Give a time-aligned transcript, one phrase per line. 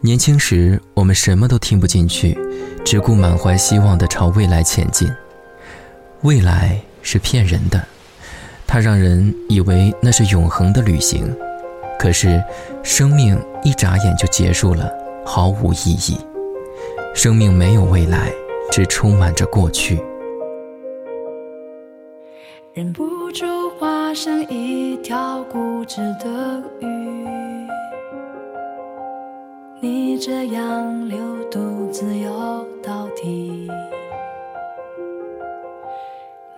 [0.00, 2.38] 年轻时，我们什么都听不进去，
[2.84, 5.12] 只顾满怀希望地朝未来前进。
[6.22, 7.84] 未来是骗人的，
[8.64, 11.36] 它让人以为那是永恒的旅行。
[11.98, 12.40] 可是，
[12.84, 14.88] 生命一眨眼就结束了，
[15.26, 16.16] 毫无意义。
[17.12, 18.30] 生命没有未来，
[18.70, 20.00] 只充满着过去。
[22.72, 23.44] 忍不住
[23.80, 27.17] 化身一条固执的鱼，
[30.20, 31.16] 这样流
[31.48, 33.68] 独自游到底。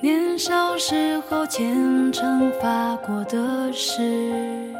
[0.00, 4.72] 年少时候虔诚发过的誓，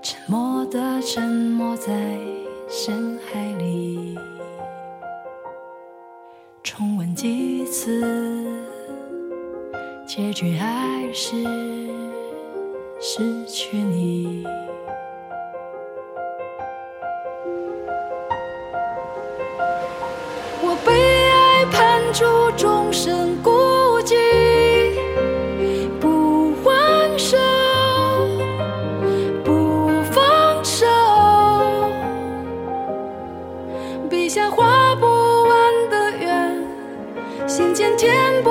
[0.00, 1.92] 沉默的沉没在
[2.68, 4.16] 深海里，
[6.62, 8.02] 重温几次。
[10.06, 11.34] 结局还是
[13.00, 14.13] 失去你。
[22.14, 22.24] 爱判处
[22.56, 23.50] 终身孤
[24.02, 24.14] 寂，
[26.00, 27.36] 不还手，
[29.42, 30.86] 不放手，
[34.08, 35.06] 笔下画不
[35.48, 36.64] 完的圆，
[37.48, 38.43] 心间填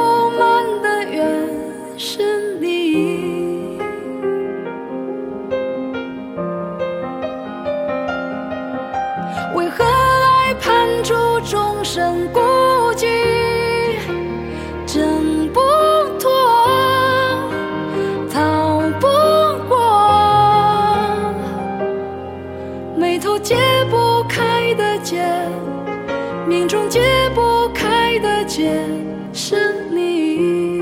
[23.03, 23.57] 眉头解
[23.89, 25.21] 不开的结，
[26.47, 27.01] 命中解
[27.35, 28.71] 不开的结，
[29.33, 30.72] 是你。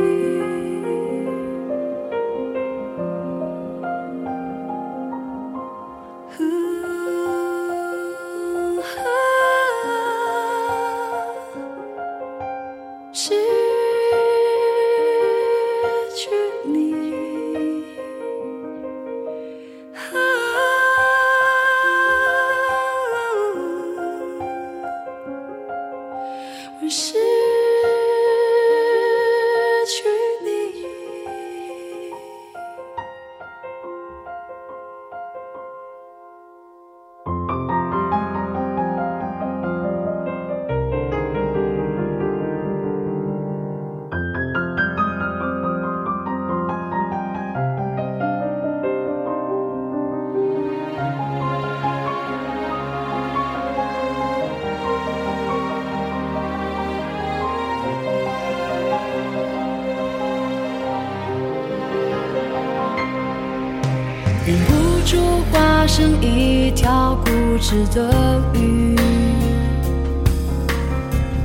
[64.43, 65.17] 忍不住
[65.52, 67.29] 化身一条固
[67.59, 68.97] 执的鱼，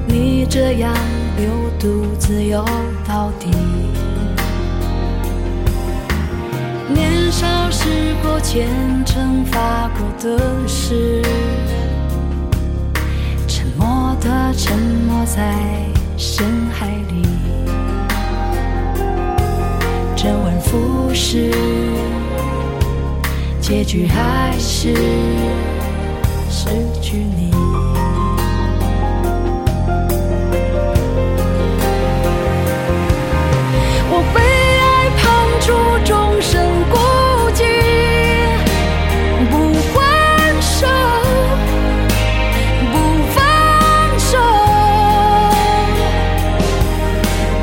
[0.07, 0.95] 你这样
[1.37, 1.47] 流
[1.79, 2.65] 独自游
[3.07, 3.51] 到底。
[6.89, 8.67] 年少时候虔
[9.05, 11.21] 诚发过的誓，
[13.47, 15.55] 沉默的沉没在
[16.17, 17.23] 深海里，
[20.17, 21.53] 周而复始。
[23.69, 24.95] 结局还是
[26.49, 26.69] 失
[27.03, 27.51] 去你。
[34.09, 34.41] 我被
[34.79, 35.25] 爱判
[35.61, 35.73] 处
[36.05, 36.63] 终身
[36.93, 36.97] 孤
[37.51, 37.65] 寂
[39.51, 39.53] 不
[39.93, 39.99] 还
[40.63, 40.87] 手
[42.93, 42.95] 不
[43.35, 43.37] 放
[44.17, 44.39] 手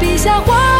[0.02, 0.73] 笔下画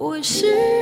[0.00, 0.79] 我是